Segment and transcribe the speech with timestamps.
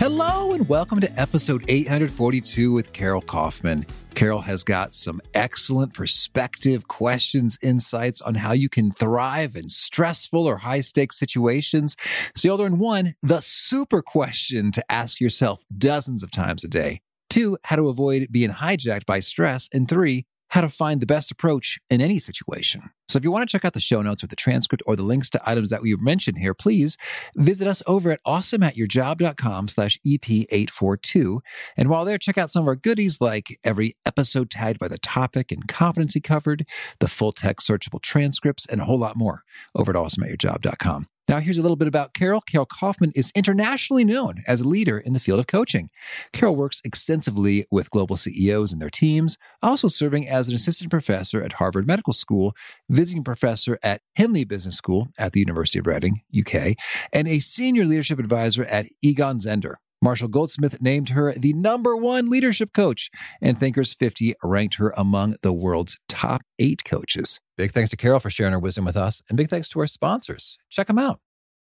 [0.00, 3.84] Hello, and welcome to episode 842 with Carol Kauffman.
[4.14, 10.46] Carol has got some excellent perspective, questions, insights on how you can thrive in stressful
[10.46, 11.98] or high stakes situations.
[12.34, 17.02] So you'll learn one, the super question to ask yourself dozens of times a day.
[17.28, 19.68] Two, how to avoid being hijacked by stress.
[19.70, 22.90] And three, how to find the best approach in any situation.
[23.08, 25.02] So if you want to check out the show notes with the transcript or the
[25.02, 26.96] links to items that we mentioned here, please
[27.34, 31.40] visit us over at awesomeatyourjob.com slash EP842.
[31.76, 34.98] And while there, check out some of our goodies like every episode tagged by the
[34.98, 36.66] topic and competency covered,
[37.00, 39.42] the full text searchable transcripts, and a whole lot more
[39.74, 41.08] over at awesomeatyourjob.com.
[41.30, 42.40] Now, here's a little bit about Carol.
[42.40, 45.88] Carol Kauffman is internationally known as a leader in the field of coaching.
[46.32, 51.40] Carol works extensively with global CEOs and their teams, also serving as an assistant professor
[51.40, 52.52] at Harvard Medical School,
[52.88, 56.74] visiting professor at Henley Business School at the University of Reading, UK,
[57.12, 59.76] and a senior leadership advisor at Egon Zehnder.
[60.02, 63.10] Marshall Goldsmith named her the number one leadership coach,
[63.42, 67.38] and Thinkers 50 ranked her among the world's top eight coaches.
[67.58, 69.86] Big thanks to Carol for sharing her wisdom with us, and big thanks to our
[69.86, 70.56] sponsors.
[70.70, 71.20] Check them out.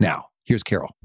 [0.00, 0.96] Now, here's Carol.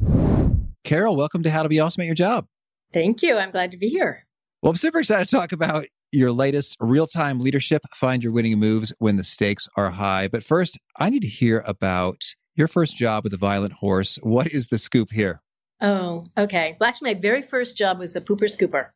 [0.83, 2.47] Carol, welcome to How to Be Awesome at Your Job.
[2.91, 3.37] Thank you.
[3.37, 4.25] I'm glad to be here.
[4.61, 7.83] Well, I'm super excited to talk about your latest real time leadership.
[7.93, 10.27] Find your winning moves when the stakes are high.
[10.27, 12.23] But first, I need to hear about
[12.55, 14.17] your first job with a violent horse.
[14.23, 15.41] What is the scoop here?
[15.81, 16.75] Oh, okay.
[16.79, 18.87] Well, actually, my very first job was a pooper scooper.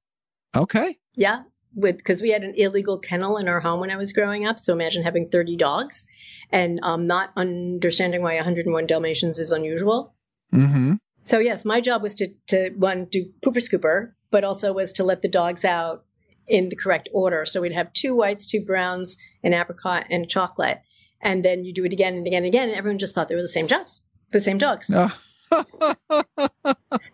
[0.57, 0.97] Okay.
[1.15, 1.43] Yeah,
[1.75, 4.59] with because we had an illegal kennel in our home when I was growing up.
[4.59, 6.05] So imagine having 30 dogs
[6.51, 10.13] and um, not understanding why 101 Dalmatians is unusual.
[10.53, 10.95] Mm-hmm.
[11.21, 15.03] So yes, my job was to to one do pooper scooper, but also was to
[15.03, 16.05] let the dogs out
[16.47, 17.45] in the correct order.
[17.45, 20.81] So we'd have two whites, two browns, an apricot, and a chocolate,
[21.21, 23.35] and then you do it again and again and again, and everyone just thought they
[23.35, 24.01] were the same jobs,
[24.31, 24.91] the same dogs.
[24.93, 25.17] Oh.
[25.51, 25.61] so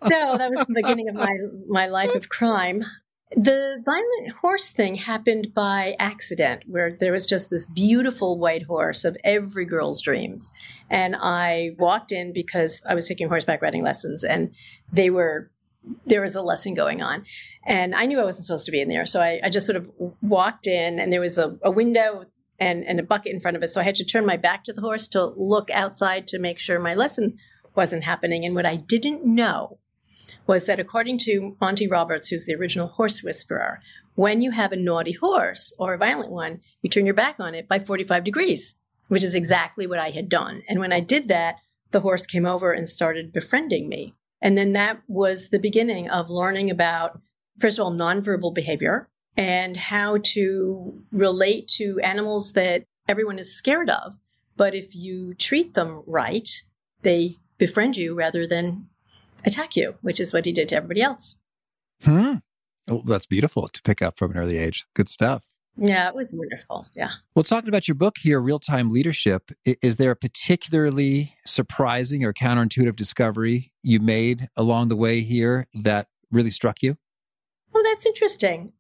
[0.08, 1.38] that was the beginning of my
[1.68, 2.84] my life of crime.
[3.35, 9.06] The violent horse thing happened by accident, where there was just this beautiful white horse
[9.06, 10.51] of every girl's dreams.
[10.90, 14.56] And I walked in because I was taking horseback riding lessons, and
[14.91, 15.51] they were
[16.06, 17.25] there was a lesson going on.
[17.66, 19.06] And I knew I wasn't supposed to be in there.
[19.06, 19.90] So I, I just sort of
[20.22, 22.25] walked in, and there was a, a window
[22.59, 23.69] and, and a bucket in front of it.
[23.69, 26.59] So I had to turn my back to the horse to look outside to make
[26.59, 27.38] sure my lesson
[27.75, 28.44] wasn't happening.
[28.44, 29.79] And what I didn't know
[30.47, 33.81] was that according to Monty Roberts, who's the original horse whisperer,
[34.16, 37.56] when you have a naughty horse or a violent one, you turn your back on
[37.56, 38.75] it by 45 degrees,
[39.07, 40.63] which is exactly what I had done.
[40.67, 41.56] And when I did that,
[41.91, 44.13] the horse came over and started befriending me.
[44.41, 47.19] And then that was the beginning of learning about,
[47.59, 49.07] first of all, nonverbal behavior
[49.38, 54.17] and how to relate to animals that everyone is scared of.
[54.57, 56.50] But if you treat them right,
[57.03, 58.89] they befriend you rather than
[59.46, 61.40] attack you, which is what he did to everybody else.
[62.03, 62.36] Hmm.
[62.90, 64.86] Oh, that's beautiful to pick up from an early age.
[64.96, 65.44] Good stuff.
[65.78, 66.88] Yeah, it was wonderful.
[66.94, 67.12] Yeah.
[67.36, 72.34] Well, talking about your book here, Real Time Leadership, is there a particularly surprising or
[72.34, 76.97] counterintuitive discovery you made along the way here that really struck you?
[77.72, 78.74] Well, that's interesting.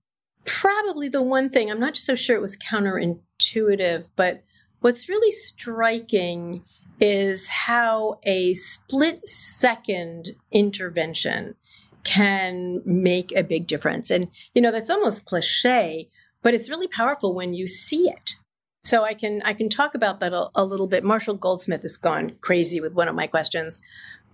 [0.45, 4.43] Probably the one thing, I'm not so sure it was counterintuitive, but
[4.81, 6.63] what's really striking
[6.99, 11.55] is how a split second intervention
[12.03, 14.09] can make a big difference.
[14.09, 16.09] And, you know, that's almost cliche,
[16.41, 18.35] but it's really powerful when you see it.
[18.83, 21.03] So I can I can talk about that a, a little bit.
[21.03, 23.81] Marshall Goldsmith has gone crazy with one of my questions,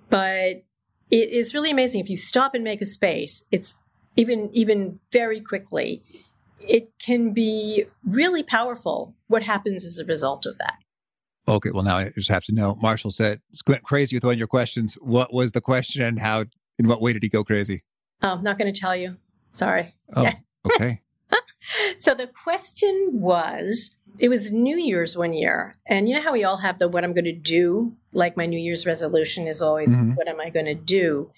[0.09, 0.63] but
[1.11, 3.43] it is really amazing if you stop and make a space.
[3.51, 3.75] It's
[4.15, 6.03] even even very quickly.
[6.61, 9.15] It can be really powerful.
[9.27, 10.84] What happens as a result of that?
[11.47, 12.75] Okay, well now I just have to know.
[12.81, 14.95] Marshall said went crazy with one of your questions.
[14.95, 16.45] What was the question, and how?
[16.77, 17.83] In what way did he go crazy?
[18.21, 19.15] Oh, I'm not going to tell you.
[19.51, 19.95] Sorry.
[20.13, 20.35] Oh, yeah.
[20.65, 21.01] okay.
[21.97, 25.75] so the question was it was New Year's one year.
[25.85, 27.95] And you know how we all have the what I'm going to do?
[28.13, 30.13] Like my New Year's resolution is always mm-hmm.
[30.13, 31.31] what am I going to do?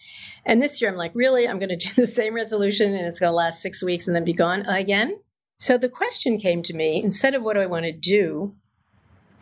[0.45, 1.47] And this year I'm like, really?
[1.47, 4.15] I'm going to do the same resolution and it's going to last six weeks and
[4.15, 5.19] then be gone again?
[5.59, 8.55] So the question came to me instead of what do I want to do,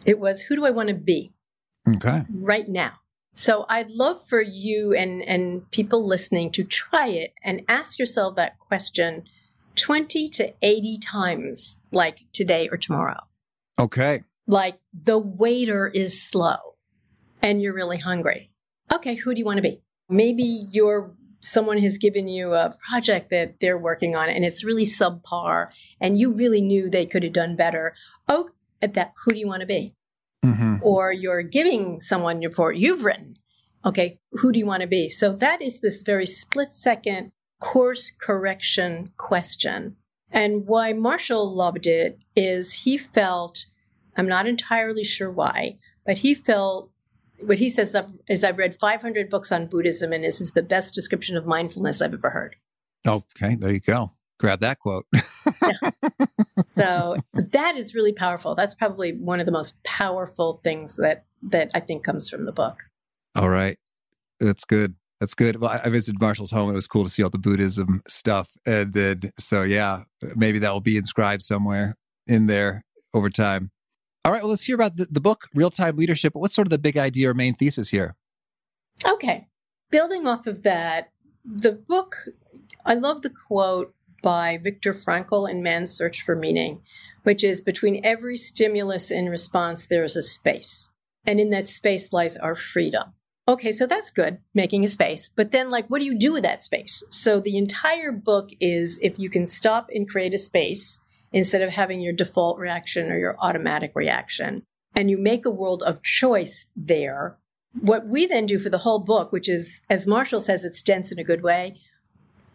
[0.05, 1.33] it was who do I want to be?
[1.87, 2.23] Okay.
[2.29, 2.93] Right now.
[3.33, 8.37] So I'd love for you and, and people listening to try it and ask yourself
[8.37, 9.23] that question
[9.75, 13.19] 20 to 80 times, like today or tomorrow.
[13.77, 14.23] Okay.
[14.47, 16.75] Like the waiter is slow
[17.41, 18.51] and you're really hungry.
[18.93, 19.81] Okay, who do you want to be?
[20.07, 24.85] Maybe you're someone has given you a project that they're working on and it's really
[24.85, 25.67] subpar
[26.01, 27.93] and you really knew they could have done better.
[28.27, 28.49] Oh,
[28.85, 29.93] at that, who do you want to be?
[30.45, 30.77] Mm-hmm.
[30.81, 33.35] Or you're giving someone your report you've written.
[33.83, 35.09] Okay, who do you want to be?
[35.09, 39.97] So that is this very split second course correction question.
[40.31, 43.65] And why Marshall loved it is he felt,
[44.17, 46.91] I'm not entirely sure why, but he felt
[47.41, 47.95] what he says
[48.29, 52.01] is I've read 500 books on Buddhism, and this is the best description of mindfulness
[52.01, 52.55] I've ever heard.
[53.07, 54.11] Okay, there you go.
[54.45, 55.07] Grab that quote.
[55.63, 55.89] yeah.
[56.67, 58.55] So that is really powerful.
[58.55, 62.51] That's probably one of the most powerful things that that I think comes from the
[62.51, 62.83] book.
[63.35, 63.77] All right,
[64.39, 64.95] that's good.
[65.19, 65.57] That's good.
[65.57, 66.69] Well, I visited Marshall's home.
[66.69, 68.49] It was cool to see all the Buddhism stuff.
[68.65, 70.03] And then, so yeah,
[70.35, 71.95] maybe that will be inscribed somewhere
[72.27, 72.83] in there
[73.13, 73.71] over time.
[74.23, 74.41] All right.
[74.41, 76.35] Well, let's hear about the, the book, Real Time Leadership.
[76.35, 78.15] What's sort of the big idea or main thesis here?
[79.05, 79.47] Okay.
[79.89, 81.11] Building off of that,
[81.43, 82.15] the book,
[82.85, 86.81] I love the quote by Viktor Frankl in Man's Search for Meaning,
[87.21, 90.89] which is between every stimulus and response, there is a space.
[91.27, 93.13] And in that space lies our freedom.
[93.47, 95.29] Okay, so that's good, making a space.
[95.29, 97.03] But then, like, what do you do with that space?
[97.11, 100.99] So the entire book is if you can stop and create a space
[101.31, 104.63] instead of having your default reaction or your automatic reaction,
[104.95, 107.37] and you make a world of choice there.
[107.79, 111.11] What we then do for the whole book, which is, as Marshall says, it's dense
[111.11, 111.77] in a good way,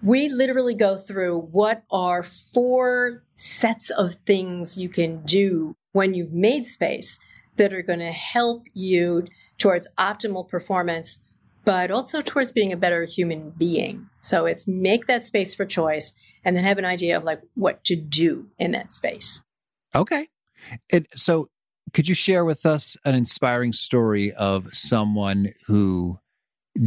[0.02, 6.32] we literally go through what are four sets of things you can do when you've
[6.32, 7.19] made space
[7.56, 9.26] that are going to help you
[9.58, 11.23] towards optimal performance,
[11.64, 14.08] but also towards being a better human being.
[14.20, 16.14] So it's make that space for choice
[16.44, 19.43] and then have an idea of like what to do in that space.
[19.94, 20.29] Okay.
[21.14, 21.49] So
[21.93, 26.19] could you share with us an inspiring story of someone who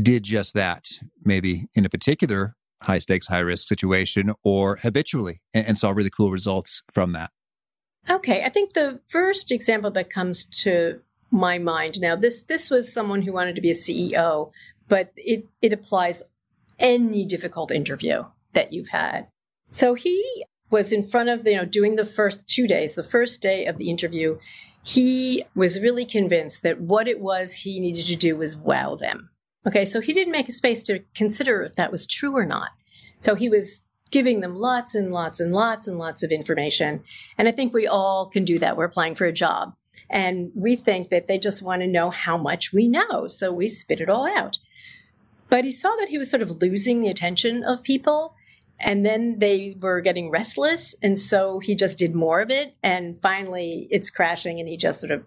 [0.01, 0.87] did just that,
[1.23, 6.09] maybe in a particular high stakes, high risk situation or habitually and, and saw really
[6.09, 7.31] cool results from that?
[8.09, 10.99] Okay, I think the first example that comes to
[11.31, 14.51] my mind now this this was someone who wanted to be a CEO,
[14.87, 16.23] but it it applies
[16.79, 19.27] any difficult interview that you've had.
[19.71, 20.23] So he
[20.69, 23.77] was in front of you know doing the first two days, the first day of
[23.77, 24.37] the interview,
[24.83, 29.29] he was really convinced that what it was he needed to do was wow them.
[29.65, 32.71] Okay, so he didn't make a space to consider if that was true or not.
[33.19, 37.01] So he was giving them lots and lots and lots and lots of information.
[37.37, 38.77] And I think we all can do that.
[38.77, 39.73] We're applying for a job.
[40.09, 43.27] And we think that they just want to know how much we know.
[43.27, 44.59] So we spit it all out.
[45.49, 48.35] But he saw that he was sort of losing the attention of people.
[48.79, 50.95] And then they were getting restless.
[51.01, 52.75] And so he just did more of it.
[52.83, 54.59] And finally, it's crashing.
[54.59, 55.23] And he just sort of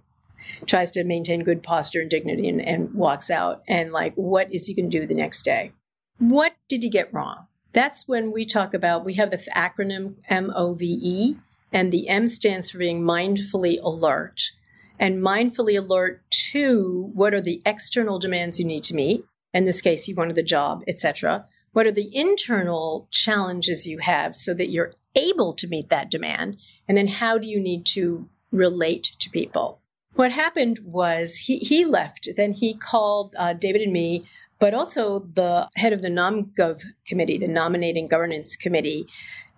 [0.67, 3.63] tries to maintain good posture and dignity and, and walks out.
[3.69, 5.73] And like, what is he going to do the next day?
[6.19, 7.47] What did he get wrong?
[7.73, 11.37] That's when we talk about, we have this acronym MOVE,
[11.73, 14.53] and the M stands for being mindfully alert.
[14.99, 19.27] And mindfully alert to what are the external demands you need to meet.
[19.53, 21.45] In this case, you wanted the job, etc.
[21.73, 26.63] What are the internal challenges you have so that you're able to meet that demand?
[26.89, 29.81] And then how do you need to relate to people?
[30.17, 32.29] What happened was he, he left.
[32.37, 34.25] Then he called uh, David and me
[34.59, 39.07] but also the head of the NomGov committee, the nominating governance committee,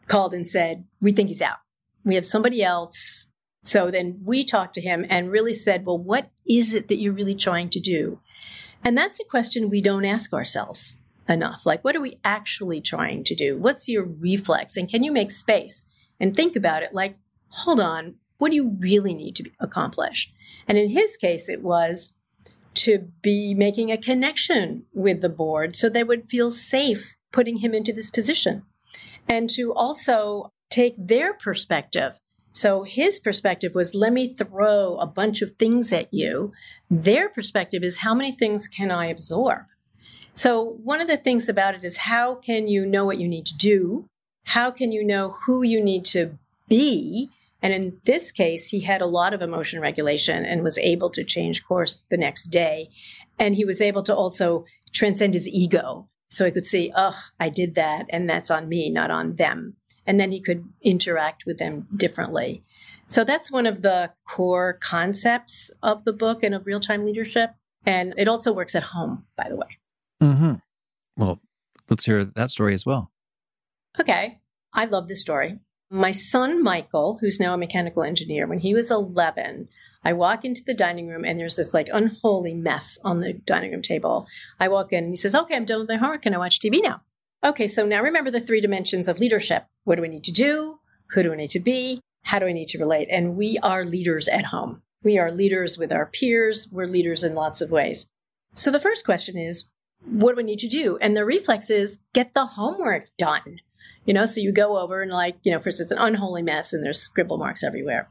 [0.07, 1.59] called and said, We think he's out.
[2.05, 3.31] We have somebody else.
[3.65, 7.13] So then we talked to him and really said, Well, what is it that you're
[7.13, 8.21] really trying to do?
[8.85, 10.99] And that's a question we don't ask ourselves
[11.29, 11.67] enough.
[11.67, 13.59] Like, what are we actually trying to do?
[13.59, 14.77] What's your reflex?
[14.77, 15.85] And can you make space
[16.19, 17.17] and think about it like,
[17.49, 20.33] hold on, what do you really need to accomplish?
[20.67, 22.15] And in his case, it was
[22.75, 27.75] to be making a connection with the board so they would feel safe putting him
[27.75, 28.63] into this position
[29.29, 32.21] and to also take their perspective.
[32.53, 36.53] So his perspective was, let me throw a bunch of things at you.
[36.91, 39.67] Their perspective is, how many things can I absorb?
[40.35, 43.47] So one of the things about it is, how can you know what you need
[43.47, 44.09] to do?
[44.45, 47.29] How can you know who you need to be?
[47.61, 51.25] And in this case, he had a lot of emotion regulation and was able to
[51.25, 52.89] change course the next day.
[53.39, 56.07] And he was able to also transcend his ego.
[56.31, 59.75] So he could see, oh, I did that, and that's on me, not on them.
[60.07, 62.63] And then he could interact with them differently.
[63.07, 67.51] So that's one of the core concepts of the book and of real time leadership.
[67.87, 69.79] And it also works at home, by the way.
[70.23, 70.55] Mm-hmm.
[71.17, 71.39] Well,
[71.89, 73.11] let's hear that story as well.
[73.99, 74.41] Okay.
[74.73, 75.59] I love this story.
[75.91, 79.69] My son, Michael, who's now a mechanical engineer, when he was 11,
[80.05, 83.73] I walk into the dining room and there's this like unholy mess on the dining
[83.73, 84.27] room table.
[84.61, 86.23] I walk in and he says, Okay, I'm done with my homework.
[86.23, 87.01] Can I watch TV now?
[87.43, 89.65] Okay, so now remember the three dimensions of leadership.
[89.85, 90.79] What do we need to do?
[91.11, 92.01] Who do we need to be?
[92.25, 93.09] How do we need to relate?
[93.11, 94.83] And we are leaders at home.
[95.03, 96.69] We are leaders with our peers.
[96.71, 98.07] We're leaders in lots of ways.
[98.55, 99.65] So the first question is,
[100.05, 100.99] what do we need to do?
[101.01, 103.61] And the reflex is get the homework done.
[104.09, 106.73] You know, so you go over and like, you know, first it's an unholy mess
[106.73, 108.09] and there's scribble marks everywhere.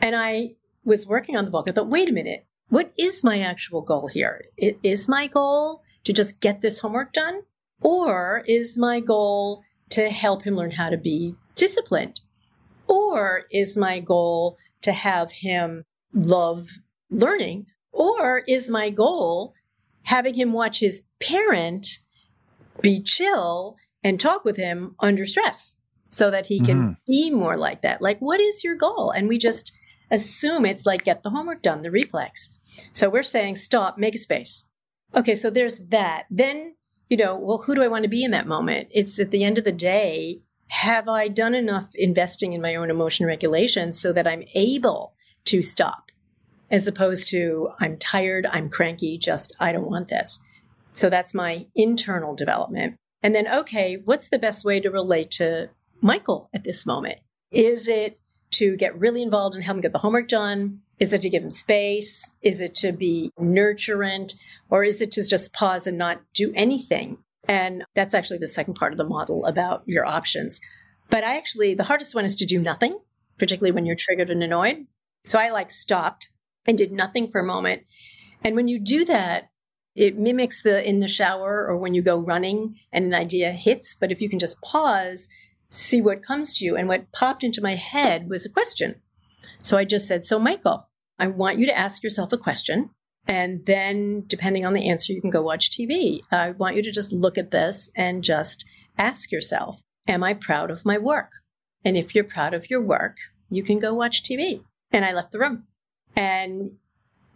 [0.00, 1.68] And I was working on the book.
[1.68, 4.46] I thought, wait a minute, what is my actual goal here?
[4.56, 7.42] It is my goal to just get this homework done?
[7.80, 12.20] Or is my goal to help him learn how to be disciplined?
[12.88, 16.66] Or is my goal to have him love
[17.10, 17.66] learning?
[17.92, 19.54] Or is my goal
[20.02, 22.00] having him watch his parent
[22.82, 25.78] be chill and talk with him under stress
[26.10, 26.92] so that he can mm-hmm.
[27.06, 28.00] be more like that.
[28.00, 29.10] Like, what is your goal?
[29.10, 29.72] And we just
[30.10, 32.54] assume it's like, get the homework done, the reflex.
[32.92, 34.68] So we're saying, stop, make a space.
[35.16, 36.26] Okay, so there's that.
[36.30, 36.76] Then,
[37.08, 38.88] you know, well, who do I want to be in that moment?
[38.92, 42.90] It's at the end of the day, have I done enough investing in my own
[42.90, 45.14] emotion regulation so that I'm able
[45.46, 46.12] to stop
[46.70, 50.38] as opposed to I'm tired, I'm cranky, just I don't want this.
[50.92, 52.96] So that's my internal development.
[53.24, 55.70] And then, okay, what's the best way to relate to
[56.02, 57.20] Michael at this moment?
[57.50, 58.20] Is it
[58.52, 60.80] to get really involved and help him get the homework done?
[61.00, 62.36] Is it to give him space?
[62.42, 64.34] Is it to be nurturant?
[64.68, 67.16] Or is it to just pause and not do anything?
[67.48, 70.60] And that's actually the second part of the model about your options.
[71.08, 72.94] But I actually, the hardest one is to do nothing,
[73.38, 74.86] particularly when you're triggered and annoyed.
[75.24, 76.28] So I like stopped
[76.66, 77.84] and did nothing for a moment.
[78.42, 79.48] And when you do that,
[79.94, 83.94] it mimics the in the shower or when you go running and an idea hits.
[83.94, 85.28] But if you can just pause,
[85.68, 86.76] see what comes to you.
[86.76, 88.96] And what popped into my head was a question.
[89.62, 92.90] So I just said, So, Michael, I want you to ask yourself a question.
[93.26, 96.20] And then, depending on the answer, you can go watch TV.
[96.30, 100.70] I want you to just look at this and just ask yourself, Am I proud
[100.70, 101.30] of my work?
[101.84, 103.16] And if you're proud of your work,
[103.50, 104.62] you can go watch TV.
[104.90, 105.64] And I left the room.
[106.16, 106.72] And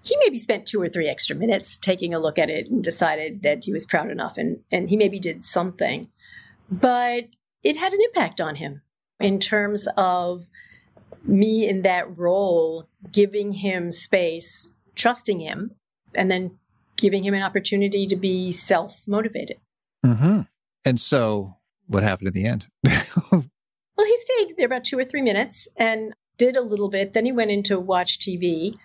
[0.03, 3.43] he maybe spent two or three extra minutes taking a look at it and decided
[3.43, 6.09] that he was proud enough and, and he maybe did something.
[6.71, 7.25] But
[7.63, 8.83] it had an impact on him
[9.21, 10.49] in terms of
[11.25, 15.73] me in that role, giving him space, trusting him,
[16.15, 16.59] and then
[16.97, 19.59] giving him an opportunity to be self motivated.
[20.05, 20.43] Mm-hmm.
[20.85, 22.69] And so, what happened at the end?
[23.33, 23.43] well,
[23.97, 27.13] he stayed there about two or three minutes and did a little bit.
[27.13, 28.77] Then he went in to watch TV.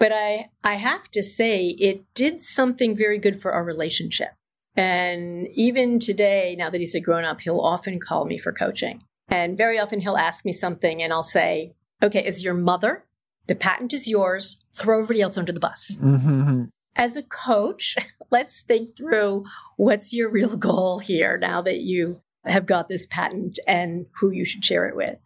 [0.00, 4.30] But I, I have to say, it did something very good for our relationship.
[4.74, 9.02] And even today, now that he's a grown up, he'll often call me for coaching.
[9.28, 13.04] And very often he'll ask me something and I'll say, okay, is your mother?
[13.46, 14.64] The patent is yours.
[14.72, 15.98] Throw everybody else under the bus.
[16.00, 16.64] Mm-hmm.
[16.96, 17.94] As a coach,
[18.30, 19.44] let's think through
[19.76, 22.16] what's your real goal here now that you
[22.46, 25.18] have got this patent and who you should share it with.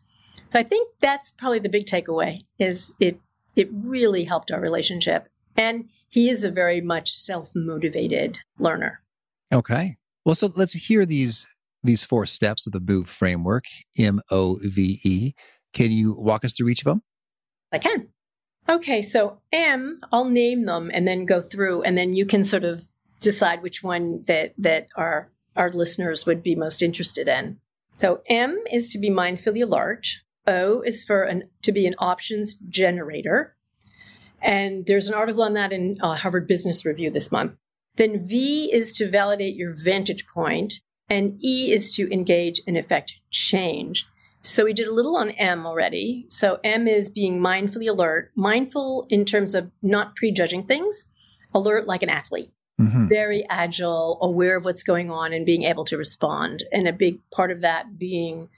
[0.51, 3.21] So I think that's probably the big takeaway is it
[3.57, 5.29] it really helped our relationship.
[5.57, 9.01] And he is a very much self motivated learner.
[9.53, 9.97] Okay.
[10.25, 11.47] Well, so let's hear these
[11.83, 13.65] these four steps of the MOVE framework,
[13.99, 15.33] M O V E.
[15.73, 17.03] Can you walk us through each of them?
[17.71, 18.09] I can.
[18.69, 22.65] Okay, so M, I'll name them and then go through, and then you can sort
[22.65, 22.87] of
[23.21, 27.59] decide which one that that our our listeners would be most interested in.
[27.93, 30.09] So M is to be mindfully alert.
[30.47, 33.55] O is for an, to be an options generator.
[34.43, 37.53] And there's an article on that in uh, Harvard Business Review this month.
[37.97, 43.21] Then V is to validate your vantage point, and E is to engage and effect
[43.31, 44.07] change.
[44.43, 46.27] So we did a little on M already.
[46.29, 51.09] So M is being mindfully alert, mindful in terms of not prejudging things,
[51.55, 52.51] alert like an athlete.
[52.79, 53.07] Mm-hmm.
[53.07, 56.65] Very agile, aware of what's going on, and being able to respond.
[56.73, 58.51] And a big part of that being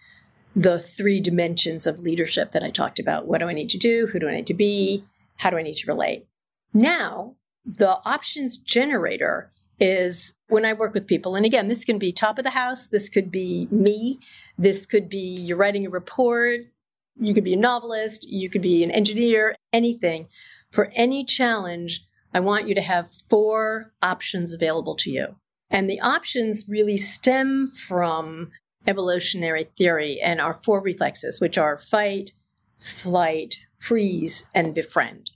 [0.56, 3.26] the three dimensions of leadership that I talked about.
[3.26, 4.06] What do I need to do?
[4.06, 5.04] Who do I need to be?
[5.36, 6.26] How do I need to relate?
[6.72, 7.34] Now,
[7.66, 11.36] the options generator is when I work with people.
[11.36, 14.18] And again, this can be top of the house, this could be me,
[14.56, 16.60] this could be you're writing a report,
[17.20, 20.28] you could be a novelist, you could be an engineer, anything.
[20.72, 25.36] For any challenge, I want you to have four options available to you.
[25.68, 28.50] And the options really stem from
[28.86, 32.32] evolutionary theory and our four reflexes, which are fight,
[32.78, 35.30] flight, freeze, and befriend.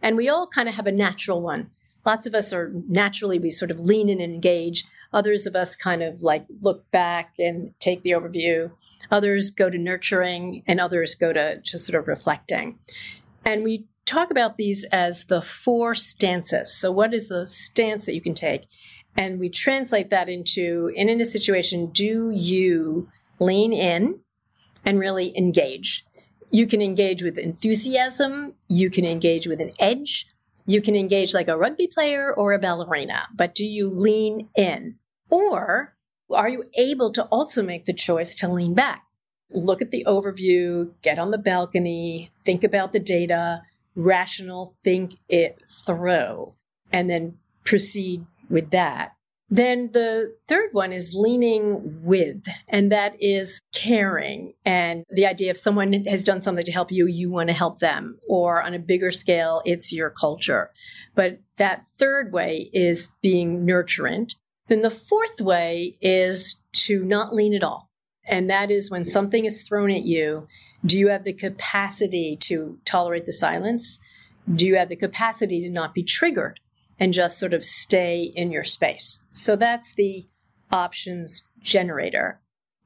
[0.00, 1.70] And we all kind of have a natural one.
[2.04, 4.84] Lots of us are naturally, we sort of lean in and engage.
[5.12, 8.70] Others of us kind of like look back and take the overview.
[9.10, 12.78] Others go to nurturing, and others go to just sort of reflecting.
[13.44, 16.74] And we talk about these as the four stances.
[16.74, 18.66] So, what is the stance that you can take?
[19.16, 24.20] And we translate that into in, a situation, do you lean in
[24.84, 26.04] and really engage?
[26.50, 30.26] You can engage with enthusiasm, you can engage with an edge,
[30.66, 34.96] you can engage like a rugby player or a ballerina, but do you lean in?
[35.30, 35.94] Or
[36.30, 39.04] are you able to also make the choice to lean back?
[39.50, 43.62] Look at the overview, get on the balcony, think about the data,
[43.94, 46.54] rational, think it through,
[46.90, 49.12] and then proceed with that.
[49.52, 54.54] Then the third one is leaning with, and that is caring.
[54.64, 57.80] And the idea if someone has done something to help you, you want to help
[57.80, 58.18] them.
[58.30, 60.70] Or on a bigger scale, it's your culture.
[61.14, 64.36] But that third way is being nurturant.
[64.68, 67.90] Then the fourth way is to not lean at all.
[68.24, 70.46] And that is when something is thrown at you,
[70.86, 74.00] do you have the capacity to tolerate the silence?
[74.54, 76.58] Do you have the capacity to not be triggered
[77.02, 79.24] and just sort of stay in your space?
[79.30, 80.24] So that's the
[80.70, 82.40] options generator.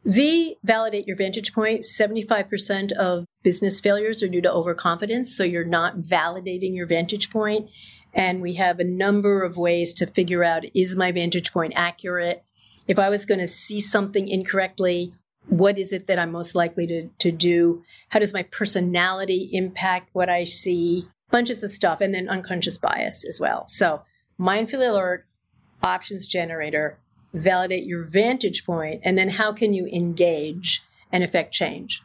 [0.07, 1.83] V, validate your vantage point.
[1.83, 5.37] 75% of business failures are due to overconfidence.
[5.37, 7.69] So you're not validating your vantage point.
[8.15, 12.43] And we have a number of ways to figure out is my vantage point accurate?
[12.89, 15.13] If I was going to see something incorrectly,
[15.49, 17.83] what is it that I'm most likely to, to do?
[18.09, 21.07] How does my personality impact what I see?
[21.37, 23.67] Bunches of stuff, and then unconscious bias as well.
[23.69, 24.03] So,
[24.41, 25.27] mindfully alert,
[25.83, 26.99] options generator,
[27.35, 32.03] validate your vantage point, and then how can you engage and affect change?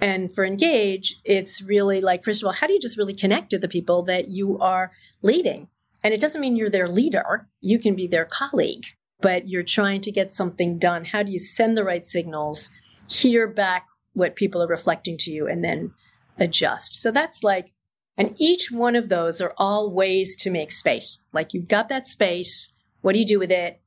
[0.00, 3.50] And for engage, it's really like, first of all, how do you just really connect
[3.50, 4.90] to the people that you are
[5.22, 5.68] leading?
[6.02, 8.84] And it doesn't mean you're their leader, you can be their colleague
[9.24, 11.04] but you're trying to get something done.
[11.04, 12.70] How do you send the right signals,
[13.08, 15.92] hear back what people are reflecting to you, and then
[16.38, 17.00] adjust?
[17.00, 17.72] So that's like,
[18.16, 21.24] and each one of those are all ways to make space.
[21.32, 23.80] Like you've got that space, what do you do with it?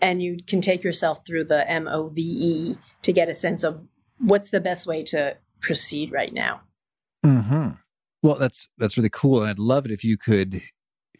[0.00, 3.82] And you can take yourself through the MOVE to get a sense of
[4.18, 6.60] what's the best way to proceed right now.
[7.24, 7.70] Mm-hmm.
[8.22, 10.60] Well, that's that's really cool, and I'd love it if you could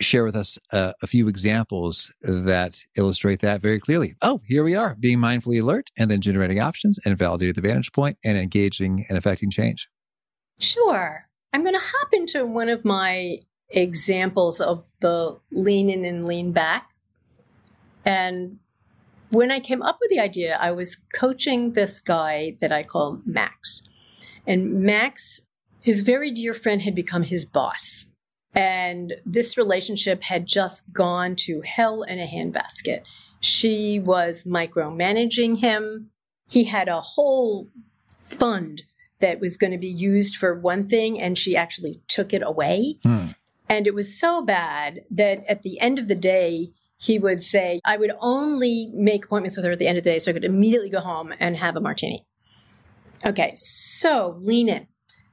[0.01, 4.15] share with us uh, a few examples that illustrate that very clearly.
[4.23, 7.93] Oh, here we are being mindfully alert and then generating options and validating the vantage
[7.93, 9.89] point and engaging and affecting change.
[10.59, 11.26] Sure.
[11.57, 13.41] I'm going to hop into one of my
[13.71, 16.91] examples of the lean in and lean back.
[18.05, 18.59] And
[19.31, 23.23] when I came up with the idea, I was coaching this guy that I call
[23.25, 23.89] Max.
[24.47, 25.49] And Max,
[25.81, 28.05] his very dear friend, had become his boss.
[28.55, 33.01] And this relationship had just gone to hell in a handbasket.
[33.41, 36.11] She was micromanaging him.
[36.51, 37.71] He had a whole
[38.11, 38.83] fund
[39.21, 42.99] that was going to be used for one thing, and she actually took it away.
[43.03, 43.29] Hmm.
[43.69, 47.81] And it was so bad that at the end of the day, he would say,
[47.85, 50.35] I would only make appointments with her at the end of the day so I
[50.35, 52.25] could immediately go home and have a martini.
[53.25, 54.87] Okay, so lean in.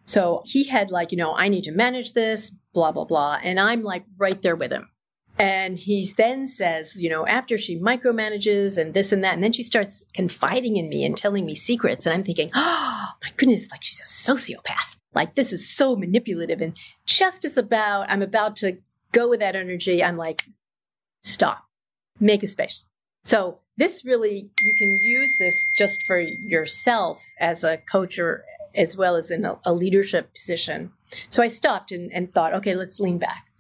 [0.06, 3.38] So he had like, you know, I need to manage this, blah, blah, blah.
[3.42, 4.90] And I'm like right there with him.
[5.40, 9.52] And he then says, you know, after she micromanages and this and that, and then
[9.52, 12.06] she starts confiding in me and telling me secrets.
[12.06, 14.98] And I'm thinking, oh my goodness, like she's a sociopath.
[15.16, 16.62] Like this is so manipulative.
[16.62, 18.78] And just as about, I'm about to
[19.12, 20.44] go with that energy, I'm like,
[21.24, 21.66] stop,
[22.20, 22.86] make a space.
[23.24, 28.44] So this really, you can use this just for yourself as a coach or
[28.76, 30.92] as well as in a, a leadership position.
[31.30, 33.53] So I stopped and, and thought, okay, let's lean back.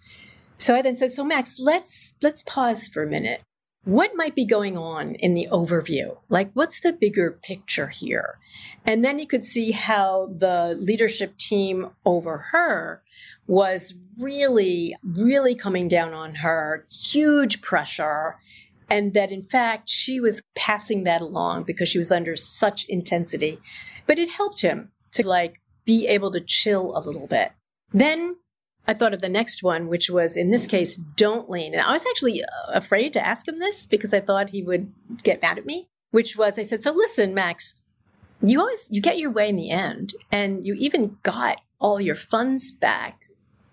[0.57, 3.41] So I then said, so Max, let's let's pause for a minute.
[3.85, 6.17] what might be going on in the overview?
[6.29, 8.37] Like, what's the bigger picture here?
[8.85, 13.03] And then you could see how the leadership team over her
[13.45, 18.37] was really, really coming down on her, huge pressure.
[18.89, 23.59] And that in fact, she was passing that along because she was under such intensity.
[24.07, 27.51] But it helped him to like be able to chill a little bit.
[27.91, 28.37] Then
[28.87, 31.73] I thought of the next one, which was in this case, don't lean.
[31.73, 34.91] And I was actually uh, afraid to ask him this because I thought he would
[35.23, 37.81] get mad at me, which was I said, So listen, Max,
[38.41, 42.15] you always you get your way in the end and you even got all your
[42.15, 43.21] funds back.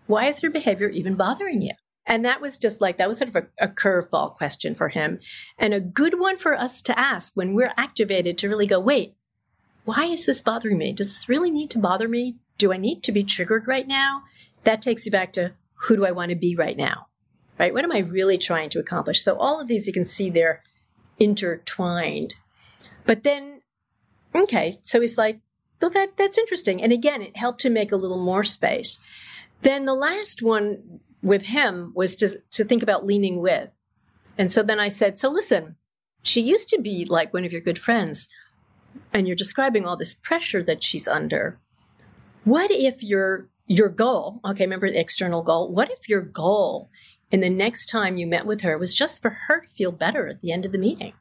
[0.06, 1.72] Why is your behavior even bothering you?
[2.06, 5.20] And that was just like, that was sort of a, a curveball question for him
[5.58, 9.14] and a good one for us to ask when we're activated to really go, wait,
[9.84, 10.92] why is this bothering me?
[10.92, 12.36] Does this really need to bother me?
[12.58, 14.22] Do I need to be triggered right now?
[14.64, 17.06] That takes you back to who do I want to be right now?
[17.58, 17.74] Right?
[17.74, 19.22] What am I really trying to accomplish?
[19.22, 20.62] So all of these you can see they're
[21.18, 22.34] intertwined.
[23.04, 23.60] But then,
[24.34, 25.40] okay, so he's like,
[25.80, 26.82] well, that that's interesting.
[26.82, 28.98] And again, it helped him make a little more space.
[29.62, 33.70] Then the last one with him was to, to think about leaning with.
[34.38, 35.76] And so then I said, so listen,
[36.22, 38.28] she used to be like one of your good friends,
[39.12, 41.58] and you're describing all this pressure that she's under.
[42.44, 45.72] What if you're your goal, okay, remember the external goal.
[45.72, 46.90] What if your goal
[47.30, 50.26] in the next time you met with her was just for her to feel better
[50.26, 51.12] at the end of the meeting?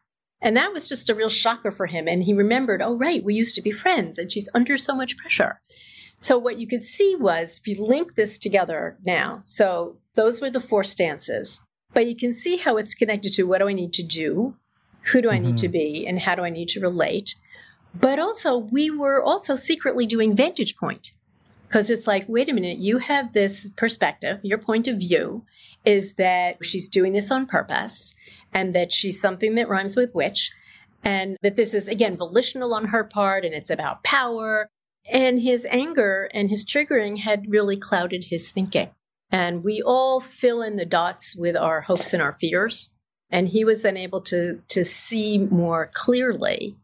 [0.42, 2.08] And that was just a real shocker for him.
[2.08, 5.16] And he remembered, oh, right, we used to be friends and she's under so much
[5.16, 5.62] pressure.
[6.18, 10.50] So, what you could see was if you link this together now, so those were
[10.50, 11.62] the four stances,
[11.94, 14.56] but you can see how it's connected to what do I need to do?
[15.12, 15.46] Who do I mm-hmm.
[15.46, 15.74] need to mm-hmm.
[15.74, 16.08] be?
[16.08, 17.36] And how do I need to relate?
[17.94, 21.12] But also, we were also secretly doing vantage point.
[21.70, 25.46] Because it's like, wait a minute, you have this perspective, your point of view
[25.86, 28.16] is that she's doing this on purpose
[28.54, 30.52] and that she's something that rhymes with witch.
[31.04, 34.68] And that this is, again, volitional on her part and it's about power.
[35.10, 38.90] And his anger and his triggering had really clouded his thinking.
[39.32, 42.96] And we all fill in the dots with our hopes and our fears.
[43.30, 46.76] And he was then able to, to see more clearly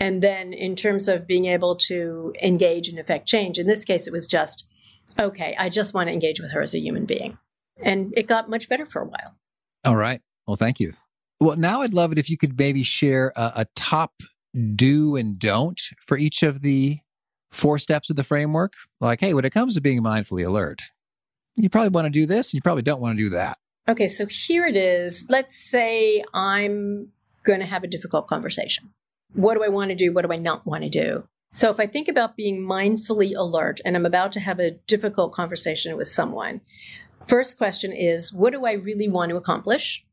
[0.00, 4.06] and then in terms of being able to engage and affect change, in this case,
[4.06, 4.66] it was just,
[5.18, 7.38] okay, I just want to engage with her as a human being.
[7.80, 9.34] And it got much better for a while.
[9.84, 10.20] All right.
[10.46, 10.92] Well, thank you.
[11.40, 14.12] Well, now I'd love it if you could maybe share a, a top
[14.74, 16.98] do and don't for each of the
[17.50, 18.74] four steps of the framework.
[19.00, 20.82] Like, hey, when it comes to being mindfully alert,
[21.56, 23.58] you probably want to do this and you probably don't want to do that.
[23.88, 25.26] Okay, so here it is.
[25.28, 27.08] Let's say I'm
[27.44, 28.90] going to have a difficult conversation
[29.34, 30.12] what do I want to do?
[30.12, 31.28] What do I not want to do?
[31.50, 35.32] So if I think about being mindfully alert and I'm about to have a difficult
[35.32, 36.60] conversation with someone,
[37.26, 40.04] first question is what do I really want to accomplish?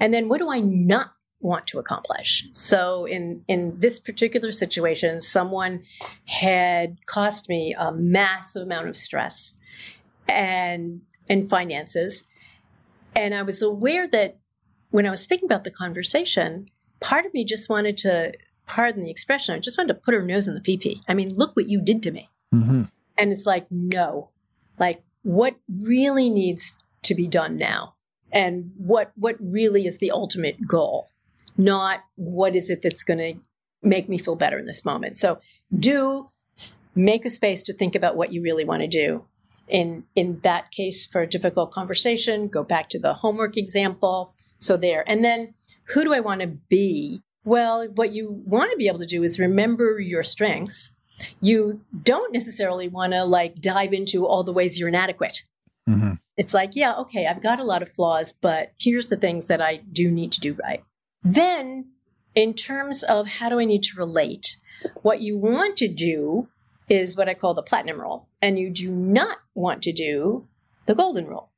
[0.00, 2.48] And then what do I not want to accomplish?
[2.52, 5.84] So in in this particular situation, someone
[6.26, 9.54] had cost me a massive amount of stress
[10.28, 12.24] and and finances.
[13.14, 14.38] And I was aware that
[14.90, 16.68] when I was thinking about the conversation,
[17.02, 18.32] part of me just wanted to,
[18.66, 21.02] pardon the expression, I just wanted to put her nose in the pee pee.
[21.08, 22.28] I mean, look what you did to me.
[22.54, 22.82] Mm-hmm.
[23.18, 24.30] And it's like, no,
[24.78, 27.94] like what really needs to be done now?
[28.32, 31.08] And what, what really is the ultimate goal?
[31.56, 33.40] Not what is it that's going to
[33.82, 35.16] make me feel better in this moment.
[35.16, 35.40] So
[35.76, 36.30] do
[36.94, 39.24] make a space to think about what you really want to do.
[39.68, 44.34] In in that case, for a difficult conversation, go back to the homework example.
[44.62, 45.54] So there, and then
[45.86, 47.20] who do I want to be?
[47.44, 50.94] Well, what you want to be able to do is remember your strengths.
[51.40, 55.42] You don't necessarily want to like dive into all the ways you're inadequate.
[55.88, 56.12] Mm-hmm.
[56.36, 59.60] It's like, yeah, okay, I've got a lot of flaws, but here's the things that
[59.60, 60.84] I do need to do right.
[61.24, 61.90] Then,
[62.36, 64.56] in terms of how do I need to relate,
[65.02, 66.48] what you want to do
[66.88, 70.46] is what I call the platinum rule, and you do not want to do
[70.86, 71.50] the golden rule.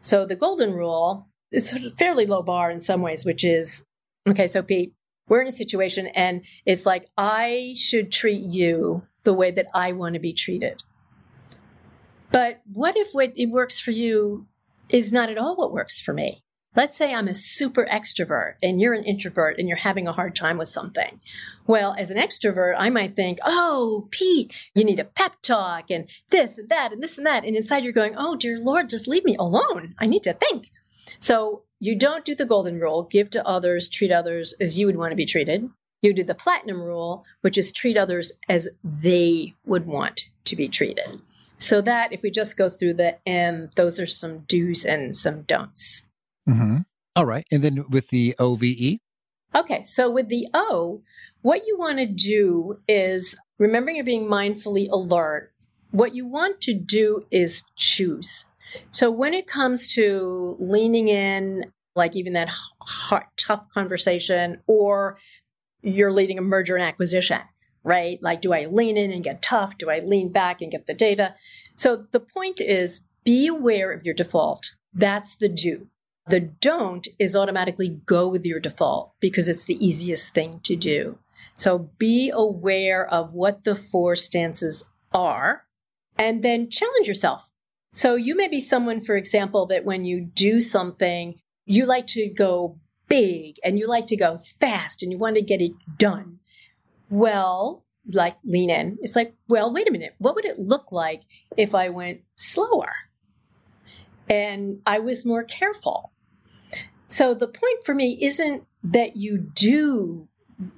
[0.00, 3.84] So, the golden rule it's of fairly low bar in some ways, which is
[4.28, 4.92] okay, so Pete,
[5.28, 9.92] we're in a situation and it's like, I should treat you the way that I
[9.92, 10.82] want to be treated.
[12.32, 14.46] But what if what it works for you
[14.88, 16.42] is not at all what works for me?
[16.76, 20.36] Let's say I'm a super extrovert and you're an introvert and you're having a hard
[20.36, 21.20] time with something.
[21.66, 26.08] Well, as an extrovert, I might think, oh, Pete, you need a pep talk and
[26.30, 27.44] this and that and this and that.
[27.44, 29.96] And inside you're going, oh, dear Lord, just leave me alone.
[29.98, 30.70] I need to think.
[31.18, 34.96] So you don't do the golden rule, give to others, treat others as you would
[34.96, 35.68] want to be treated.
[36.02, 40.68] You do the platinum rule, which is treat others as they would want to be
[40.68, 41.20] treated.
[41.58, 45.42] So that if we just go through the M, those are some do's and some
[45.42, 46.08] don'ts.
[46.48, 46.78] Mm-hmm.
[47.16, 47.44] All right.
[47.52, 48.98] And then with the OVE?
[49.54, 49.84] Okay.
[49.84, 51.02] So with the O,
[51.42, 55.52] what you want to do is remembering you're being mindfully alert.
[55.90, 58.46] What you want to do is choose.
[58.90, 61.64] So when it comes to leaning in,
[61.96, 65.18] like even that hard, tough conversation, or
[65.82, 67.40] you're leading a merger and acquisition,
[67.84, 68.22] right?
[68.22, 69.78] Like, do I lean in and get tough?
[69.78, 71.34] Do I lean back and get the data?
[71.74, 74.72] So the point is be aware of your default.
[74.92, 75.88] That's the do.
[76.26, 81.18] The don't is automatically go with your default because it's the easiest thing to do.
[81.54, 85.64] So be aware of what the four stances are
[86.16, 87.49] and then challenge yourself.
[87.92, 92.28] So you may be someone, for example, that when you do something, you like to
[92.28, 96.38] go big and you like to go fast and you want to get it done.
[97.10, 98.98] Well, like lean in.
[99.02, 100.14] It's like, well, wait a minute.
[100.18, 101.22] What would it look like
[101.56, 102.92] if I went slower
[104.28, 106.12] and I was more careful?
[107.08, 110.28] So the point for me isn't that you do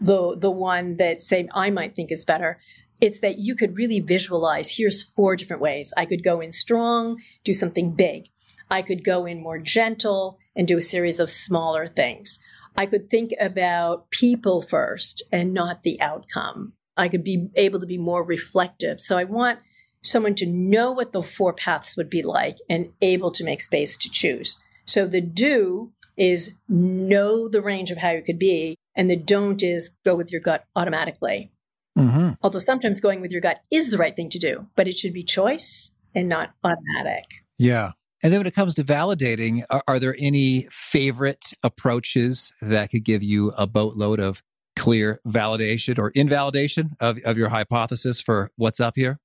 [0.00, 2.58] the the one that say I might think is better.
[3.02, 5.92] It's that you could really visualize here's four different ways.
[5.96, 8.28] I could go in strong, do something big.
[8.70, 12.38] I could go in more gentle and do a series of smaller things.
[12.76, 16.74] I could think about people first and not the outcome.
[16.96, 19.00] I could be able to be more reflective.
[19.00, 19.58] So I want
[20.02, 23.96] someone to know what the four paths would be like and able to make space
[23.96, 24.60] to choose.
[24.84, 29.60] So the do is know the range of how you could be, and the don't
[29.60, 31.50] is go with your gut automatically.
[31.98, 32.30] Mm-hmm.
[32.42, 35.12] Although sometimes going with your gut is the right thing to do, but it should
[35.12, 37.24] be choice and not automatic.
[37.58, 37.92] Yeah.
[38.22, 43.04] And then when it comes to validating, are, are, there any favorite approaches that could
[43.04, 44.42] give you a boatload of
[44.76, 49.18] clear validation or invalidation of, of your hypothesis for what's up here?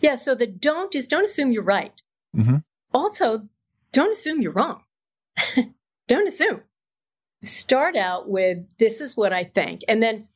[0.00, 0.14] Yeah.
[0.14, 2.00] So the don't is don't assume you're right.
[2.36, 2.56] Mm-hmm.
[2.94, 3.48] Also,
[3.92, 4.82] don't assume you're wrong.
[6.08, 6.62] don't assume.
[7.44, 9.82] Start out with this is what I think.
[9.88, 10.28] And then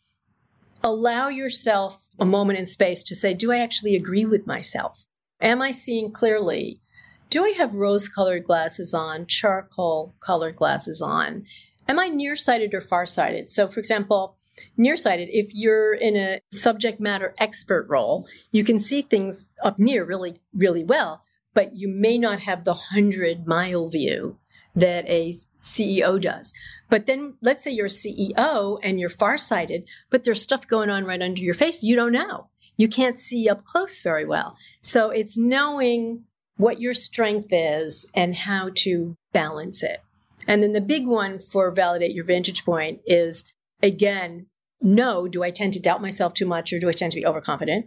[0.83, 5.07] allow yourself a moment in space to say, do I actually agree with myself?
[5.41, 6.81] Am I seeing clearly?
[7.29, 11.45] Do I have rose colored glasses on, charcoal colored glasses on?
[11.89, 13.51] Am I nearsighted or farsighted?
[13.51, 14.37] So, for example,
[14.77, 20.05] nearsighted, if you're in a subject matter expert role, you can see things up near
[20.05, 24.39] really, really well, but you may not have the 100 mile view
[24.77, 26.53] that a CEO does.
[26.89, 31.05] But then let's say you're a CEO and you're farsighted, but there's stuff going on
[31.05, 32.49] right under your face you don't know.
[32.77, 34.57] You can't see up close very well.
[34.83, 36.25] So it's knowing
[36.59, 40.01] what your strength is and how to balance it.
[40.47, 43.45] And then the big one for validate your vantage point is
[43.83, 44.47] again,
[44.81, 47.27] no, do I tend to doubt myself too much or do I tend to be
[47.27, 47.87] overconfident?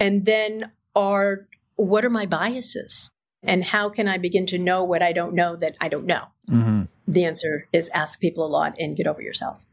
[0.00, 3.10] And then are what are my biases?
[3.42, 6.24] And how can I begin to know what I don't know that I don't know?
[6.50, 6.82] Mm-hmm.
[7.06, 9.64] The answer is ask people a lot and get over yourself.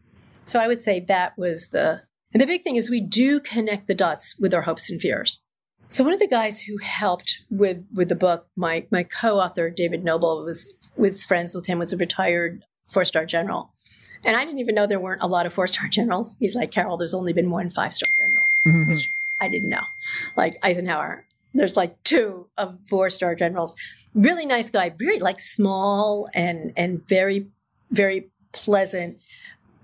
[0.45, 2.01] So I would say that was the
[2.34, 5.39] and the big thing is we do connect the dots with our hopes and fears.
[5.88, 10.04] So one of the guys who helped with with the book, my my co-author David
[10.04, 13.69] Noble was was friends with him, was a retired four star general.
[14.25, 16.36] And I didn't even know there weren't a lot of four star generals.
[16.39, 18.91] He's like, Carol, there's only been one five star general, mm-hmm.
[18.91, 19.84] which I didn't know.
[20.36, 21.25] Like Eisenhower
[21.56, 23.76] there's like two of four star generals.
[24.13, 27.48] Really nice guy, very like small and and very
[27.91, 29.18] very pleasant.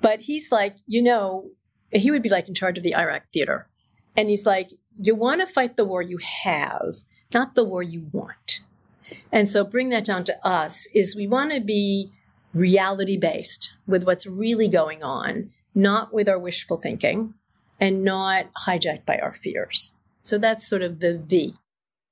[0.02, 1.50] But he's like, you know,
[1.92, 3.68] he would be like in charge of the Iraq theater.
[4.16, 6.96] And he's like, you want to fight the war you have,
[7.34, 8.62] not the war you want.
[9.32, 12.10] And so bring that down to us is we want to be
[12.54, 17.34] reality based with what's really going on, not with our wishful thinking
[17.80, 19.94] and not hijacked by our fears.
[20.22, 21.54] So that's sort of the V.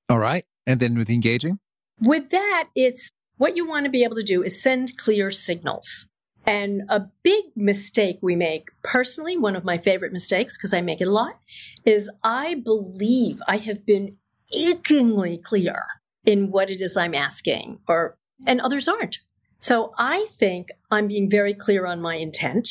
[0.09, 0.45] All right.
[0.65, 1.59] And then with engaging?
[2.01, 6.09] With that, it's what you want to be able to do is send clear signals.
[6.45, 11.01] And a big mistake we make, personally, one of my favorite mistakes, because I make
[11.01, 11.39] it a lot,
[11.85, 14.11] is I believe I have been
[14.51, 15.83] achingly clear
[16.25, 18.17] in what it is I'm asking, or
[18.47, 19.19] and others aren't.
[19.59, 22.69] So I think I'm being very clear on my intent.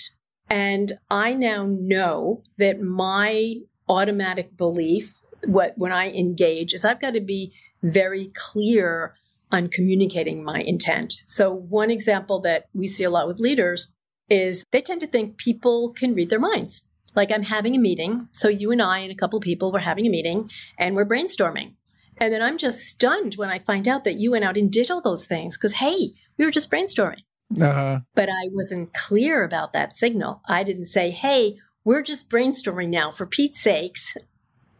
[0.48, 3.56] And I now know that my
[3.88, 5.14] automatic belief
[5.46, 9.14] what when I engage is I've got to be very clear
[9.50, 11.16] on communicating my intent.
[11.26, 13.94] So one example that we see a lot with leaders
[14.28, 16.86] is they tend to think people can read their minds.
[17.14, 20.06] Like I'm having a meeting, so you and I and a couple people were having
[20.06, 21.74] a meeting and we're brainstorming.
[22.18, 24.90] And then I'm just stunned when I find out that you went out and did
[24.90, 27.22] all those things because hey, we were just brainstorming.
[27.60, 28.00] Uh-huh.
[28.14, 30.42] But I wasn't clear about that signal.
[30.46, 34.14] I didn't say, "Hey, we're just brainstorming now for Pete's sakes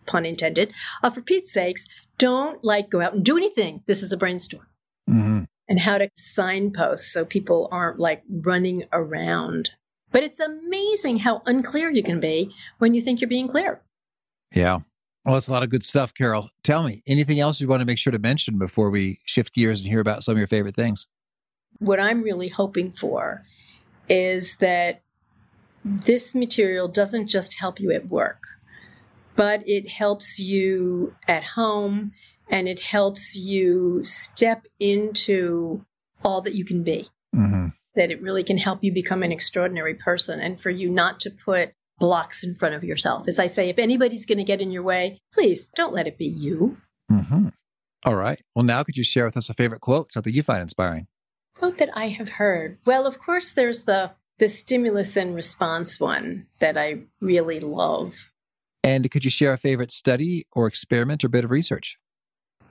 [0.08, 0.72] pun intended,
[1.04, 1.86] uh, for Pete's sakes,
[2.18, 3.80] don't like go out and do anything.
[3.86, 4.66] This is a brainstorm.
[5.08, 5.44] Mm-hmm.
[5.70, 9.70] and how to signpost so people aren't like running around.
[10.12, 13.80] But it's amazing how unclear you can be when you think you're being clear.
[14.54, 14.80] Yeah.
[15.24, 16.50] Well, it's a lot of good stuff, Carol.
[16.62, 19.80] Tell me, anything else you want to make sure to mention before we shift gears
[19.80, 21.06] and hear about some of your favorite things?
[21.78, 23.44] What I'm really hoping for
[24.10, 25.00] is that
[25.84, 28.42] this material doesn't just help you at work,
[29.38, 32.10] but it helps you at home
[32.50, 35.84] and it helps you step into
[36.24, 37.06] all that you can be.
[37.34, 37.68] Mm-hmm.
[37.94, 41.30] That it really can help you become an extraordinary person and for you not to
[41.30, 41.70] put
[42.00, 43.28] blocks in front of yourself.
[43.28, 46.18] As I say, if anybody's going to get in your way, please don't let it
[46.18, 46.76] be you.
[47.10, 47.48] Mm-hmm.
[48.06, 48.40] All right.
[48.56, 51.06] Well, now could you share with us a favorite quote, something you find inspiring?
[51.54, 52.78] Quote that I have heard.
[52.86, 58.32] Well, of course, there's the the stimulus and response one that I really love.
[58.88, 61.98] And could you share a favorite study or experiment or bit of research?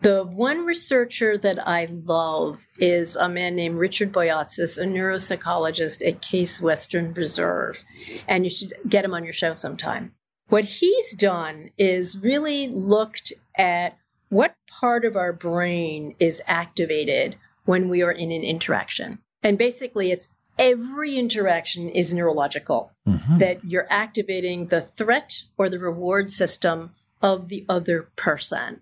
[0.01, 6.23] The one researcher that I love is a man named Richard Boyatzis, a neuropsychologist at
[6.23, 7.84] Case Western Reserve.
[8.27, 10.12] And you should get him on your show sometime.
[10.49, 13.95] What he's done is really looked at
[14.30, 19.19] what part of our brain is activated when we are in an interaction.
[19.43, 23.38] And basically, it's every interaction is neurological, mm-hmm.
[23.38, 26.91] that you're activating the threat or the reward system
[27.22, 28.82] of the other person.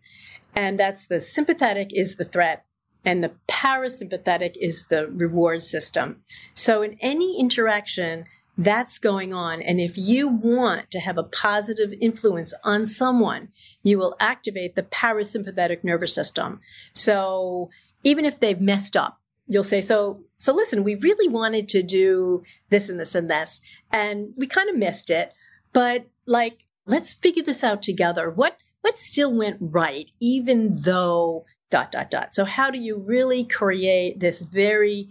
[0.55, 2.65] And that's the sympathetic is the threat,
[3.03, 6.23] and the parasympathetic is the reward system.
[6.53, 8.25] So in any interaction,
[8.57, 9.61] that's going on.
[9.61, 13.49] And if you want to have a positive influence on someone,
[13.83, 16.61] you will activate the parasympathetic nervous system.
[16.93, 17.69] So
[18.03, 22.43] even if they've messed up, you'll say, so, so listen, we really wanted to do
[22.69, 25.33] this and this and this, and we kind of missed it,
[25.73, 28.29] but like, let's figure this out together.
[28.29, 32.33] What, what still went right, even though dot, dot, dot.
[32.33, 35.09] So, how do you really create this very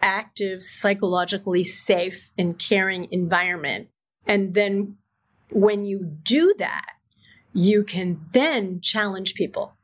[0.00, 3.88] active, psychologically safe, and caring environment?
[4.26, 4.96] And then
[5.50, 6.86] when you do that,
[7.52, 9.74] you can then challenge people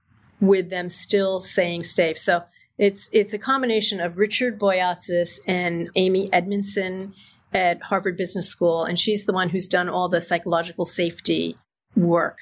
[0.41, 2.19] with them still saying safe.
[2.19, 2.45] So
[2.79, 7.13] it's it's a combination of Richard Boyatzis and Amy Edmondson
[7.53, 11.57] at Harvard Business School, and she's the one who's done all the psychological safety
[11.97, 12.39] work.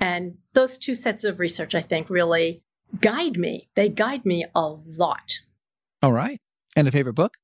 [0.00, 2.62] And those two sets of research, I think, really
[3.00, 3.68] guide me.
[3.74, 5.38] They guide me a lot.
[6.02, 6.40] All right.
[6.76, 7.34] And a favorite book?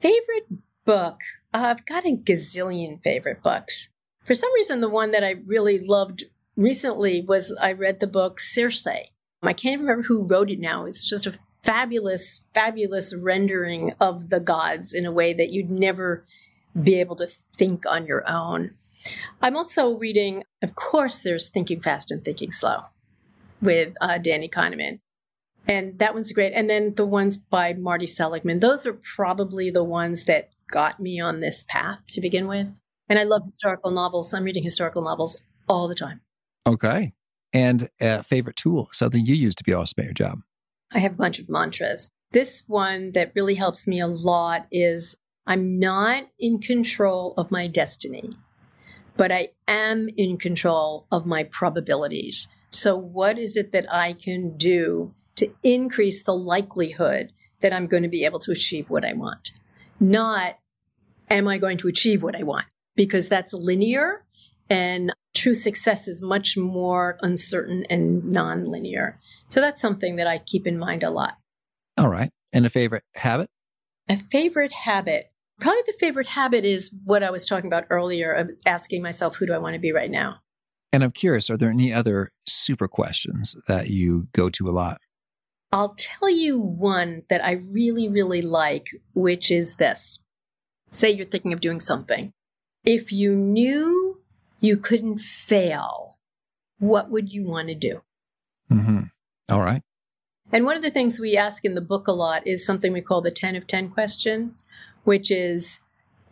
[0.00, 0.46] Favorite
[0.84, 1.20] book?
[1.52, 3.90] Uh, I've got a gazillion favorite books.
[4.24, 6.24] For some reason, the one that I really loved
[6.56, 8.86] recently was I read the book Circe.
[9.42, 10.86] I can't remember who wrote it now.
[10.86, 16.24] It's just a fabulous, fabulous rendering of the gods in a way that you'd never
[16.80, 18.72] be able to think on your own.
[19.40, 22.84] I'm also reading, of course, there's Thinking Fast and Thinking Slow
[23.62, 25.00] with uh, Danny Kahneman.
[25.66, 26.52] And that one's great.
[26.54, 31.20] And then the ones by Marty Seligman, those are probably the ones that got me
[31.20, 32.68] on this path to begin with.
[33.08, 34.32] And I love historical novels.
[34.32, 36.20] I'm reading historical novels all the time.
[36.66, 37.12] Okay.
[37.52, 40.40] And a favorite tool, something you use to be awesome at your job?
[40.92, 42.10] I have a bunch of mantras.
[42.32, 47.66] This one that really helps me a lot is I'm not in control of my
[47.66, 48.30] destiny
[49.20, 52.48] but I am in control of my probabilities.
[52.70, 58.02] So, what is it that I can do to increase the likelihood that I'm going
[58.02, 59.52] to be able to achieve what I want?
[60.00, 60.58] Not,
[61.28, 62.64] am I going to achieve what I want?
[62.96, 64.24] Because that's linear
[64.70, 69.18] and true success is much more uncertain and non-linear.
[69.50, 71.36] So that's something that I keep in mind a lot.
[71.98, 72.30] All right.
[72.52, 73.50] And a favorite habit?
[74.08, 75.30] A favorite habit.
[75.60, 79.46] Probably the favorite habit is what I was talking about earlier of asking myself, who
[79.46, 80.36] do I want to be right now?
[80.92, 84.98] And I'm curious, are there any other super questions that you go to a lot?
[85.72, 90.20] I'll tell you one that I really, really like, which is this.
[90.88, 92.32] Say you're thinking of doing something.
[92.84, 94.20] If you knew
[94.60, 96.16] you couldn't fail,
[96.78, 98.00] what would you want to do?
[98.72, 99.02] Mm-hmm.
[99.50, 99.82] All right.
[100.52, 103.00] And one of the things we ask in the book a lot is something we
[103.00, 104.56] call the 10 of 10 question
[105.04, 105.80] which is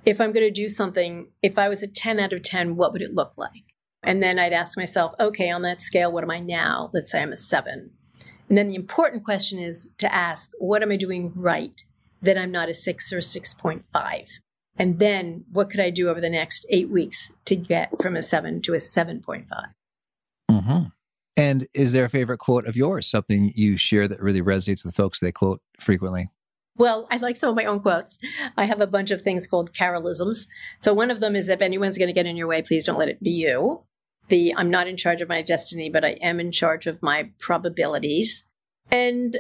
[0.05, 2.93] if I'm going to do something, if I was a 10 out of 10, what
[2.93, 3.75] would it look like?
[4.03, 6.91] And then I'd ask myself, okay, on that scale, what am I now?
[6.93, 7.91] Let's say I'm a seven.
[8.49, 11.75] And then the important question is to ask, what am I doing right
[12.23, 14.31] that I'm not a six or 6.5?
[14.79, 18.23] And then what could I do over the next eight weeks to get from a
[18.23, 19.47] seven to a 7.5?
[20.51, 20.85] Mm-hmm.
[21.39, 24.95] And is there a favorite quote of yours, something you share that really resonates with
[24.95, 26.29] folks they quote frequently?
[26.77, 28.19] Well, I like some of my own quotes.
[28.57, 30.47] I have a bunch of things called Carolisms.
[30.81, 32.99] So one of them is if anyone's going to get in your way, please don't
[32.99, 33.83] let it be you.
[34.29, 37.31] The I'm not in charge of my destiny, but I am in charge of my
[37.39, 38.47] probabilities.
[38.91, 39.39] And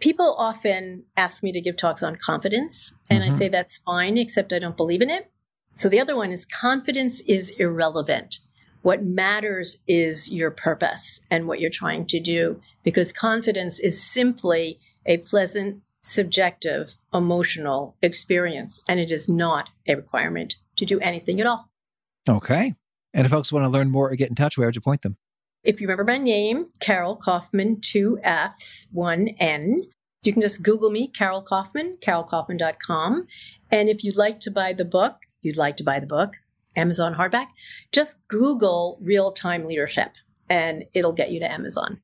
[0.00, 3.32] People often ask me to give talks on confidence, and mm-hmm.
[3.32, 5.30] I say that's fine, except I don't believe in it.
[5.74, 8.38] So the other one is confidence is irrelevant.
[8.82, 14.78] What matters is your purpose and what you're trying to do, because confidence is simply
[15.06, 21.46] a pleasant, subjective, emotional experience, and it is not a requirement to do anything at
[21.46, 21.68] all.
[22.28, 22.74] Okay.
[23.12, 25.02] And if folks want to learn more or get in touch, where would you point
[25.02, 25.16] them?
[25.62, 29.82] If you remember my name, Carol Kauffman, two F's, one N,
[30.22, 33.26] you can just Google me, Carol Kauffman, carolkauffman.com.
[33.70, 36.36] And if you'd like to buy the book, you'd like to buy the book,
[36.76, 37.48] Amazon hardback,
[37.92, 40.12] just Google real time leadership
[40.48, 42.00] and it'll get you to Amazon.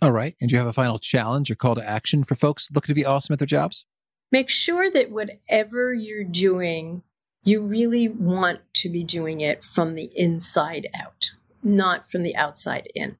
[0.00, 0.36] All right.
[0.40, 3.00] And do you have a final challenge or call to action for folks looking to
[3.00, 3.84] be awesome at their jobs?
[4.30, 7.02] Make sure that whatever you're doing,
[7.42, 11.30] you really want to be doing it from the inside out,
[11.62, 13.18] not from the outside in.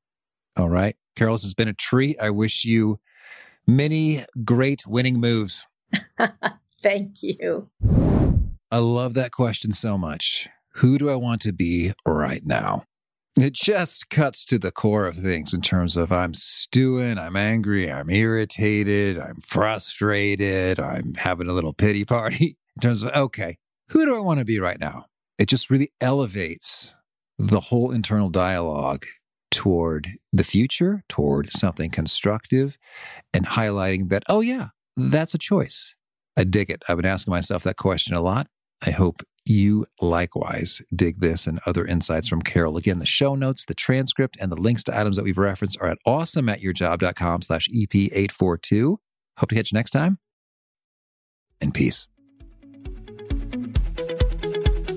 [0.57, 0.95] All right.
[1.17, 2.21] Carol, this has been a treat.
[2.21, 3.01] I wish you
[3.67, 5.65] many great winning moves.
[6.83, 7.71] Thank you.
[8.71, 10.49] I love that question so much.
[10.79, 12.85] Who do I want to be right now?
[13.37, 17.91] It just cuts to the core of things in terms of I'm stewing, I'm angry,
[17.91, 22.57] I'm irritated, I'm frustrated, I'm having a little pity party.
[22.77, 23.57] In terms of, okay,
[23.89, 25.07] who do I want to be right now?
[25.37, 26.95] It just really elevates
[27.37, 29.05] the whole internal dialogue
[29.51, 32.79] toward the future, toward something constructive,
[33.35, 35.97] and highlighting that, oh, yeah, that's a choice.
[36.37, 36.85] I dig it.
[36.89, 38.47] I've been asking myself that question a lot.
[38.87, 42.77] I hope you likewise dig this and other insights from Carol.
[42.77, 45.89] Again, the show notes, the transcript, and the links to items that we've referenced are
[45.89, 48.97] at awesomeatyourjob.com slash EP842.
[49.39, 50.19] Hope to catch you next time.
[51.61, 52.07] And peace.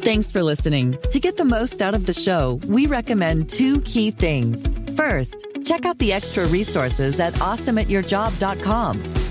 [0.03, 0.97] Thanks for listening.
[1.11, 4.67] To get the most out of the show, we recommend two key things.
[4.95, 9.30] First, check out the extra resources at awesomeatyourjob.com.